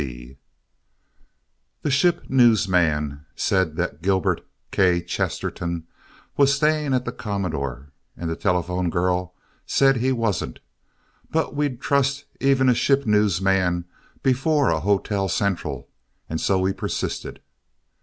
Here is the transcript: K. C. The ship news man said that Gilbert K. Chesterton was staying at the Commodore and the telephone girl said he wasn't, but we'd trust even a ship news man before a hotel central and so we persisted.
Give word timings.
K. 0.01 0.07
C. 0.07 0.37
The 1.83 1.91
ship 1.91 2.27
news 2.27 2.67
man 2.67 3.27
said 3.35 3.75
that 3.75 4.01
Gilbert 4.01 4.41
K. 4.71 4.99
Chesterton 4.99 5.85
was 6.35 6.55
staying 6.55 6.95
at 6.95 7.05
the 7.05 7.11
Commodore 7.11 7.91
and 8.17 8.27
the 8.27 8.35
telephone 8.35 8.89
girl 8.89 9.35
said 9.67 9.97
he 9.97 10.11
wasn't, 10.11 10.57
but 11.29 11.55
we'd 11.55 11.79
trust 11.79 12.25
even 12.39 12.67
a 12.67 12.73
ship 12.73 13.05
news 13.05 13.39
man 13.41 13.85
before 14.23 14.71
a 14.71 14.79
hotel 14.79 15.29
central 15.29 15.87
and 16.27 16.41
so 16.41 16.57
we 16.57 16.73
persisted. 16.73 17.39